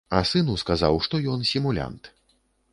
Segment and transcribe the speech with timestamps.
[0.19, 2.13] А сыну сказаў, што ён сімулянт.